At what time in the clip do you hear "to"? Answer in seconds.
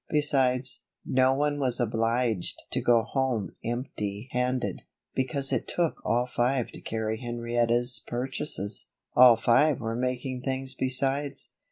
2.71-2.81, 6.71-6.81